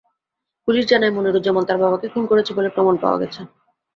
Police 0.67 0.85
জানায়, 0.87 1.13
মনিরুজ্জামান 1.13 1.63
তাঁর 1.65 1.79
বাবাকে 1.83 2.07
খুন 2.13 2.23
করেছেন 2.27 2.53
বলে 2.57 2.69
প্রমাণ 2.69 2.95
পাওয়া 3.03 3.19
গেছে। 3.21 3.41